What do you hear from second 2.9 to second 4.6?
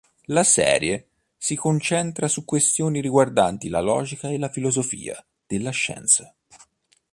riguardanti la logica e la